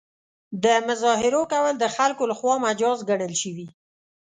[0.63, 3.67] د مظاهرو کول د خلکو له خوا مجاز ګڼل شوي.